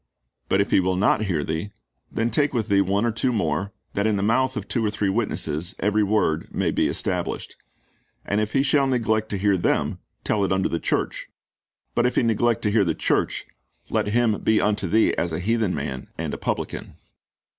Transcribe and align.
But 0.49 0.61
if 0.61 0.71
he 0.71 0.79
'will 0.79 0.95
not 0.95 1.25
hear 1.25 1.43
thee, 1.43 1.69
then 2.11 2.31
take 2.31 2.55
with 2.55 2.69
thee 2.69 2.81
one 2.81 3.05
or 3.05 3.11
two 3.11 3.31
more, 3.31 3.71
that 3.93 4.07
in 4.07 4.15
the 4.15 4.23
mouth 4.23 4.57
of 4.57 4.67
two 4.67 4.83
or 4.83 4.89
three 4.89 5.09
witnesses 5.09 5.75
every 5.77 6.01
word 6.01 6.47
may 6.51 6.71
be 6.71 6.87
established. 6.87 7.55
And 8.25 8.41
if 8.41 8.53
he 8.53 8.63
shall 8.63 8.87
"neglect 8.87 9.29
to 9.29 9.37
hear 9.37 9.55
them, 9.57 9.99
tell 10.23 10.43
it 10.43 10.51
unto 10.51 10.69
the 10.69 10.79
church: 10.79 11.27
but 11.93 12.07
if 12.07 12.15
he 12.15 12.23
neglect 12.23 12.63
to 12.63 12.71
hear 12.71 12.83
the 12.83 12.95
church, 12.95 13.45
let 13.91 14.07
him 14.07 14.39
be 14.41 14.59
unto 14.59 14.87
thee 14.87 15.13
as 15.17 15.33
an 15.33 15.41
heathen 15.41 15.75
man 15.75 16.07
and 16.17 16.33
a 16.33 16.37
publican." 16.39 16.95